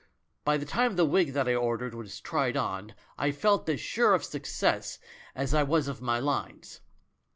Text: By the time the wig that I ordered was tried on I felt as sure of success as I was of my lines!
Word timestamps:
By 0.43 0.57
the 0.57 0.65
time 0.65 0.95
the 0.95 1.05
wig 1.05 1.33
that 1.33 1.47
I 1.47 1.53
ordered 1.53 1.93
was 1.93 2.19
tried 2.19 2.57
on 2.57 2.95
I 3.19 3.31
felt 3.31 3.69
as 3.69 3.79
sure 3.79 4.15
of 4.15 4.23
success 4.23 4.97
as 5.35 5.53
I 5.53 5.61
was 5.61 5.87
of 5.87 6.01
my 6.01 6.17
lines! 6.17 6.81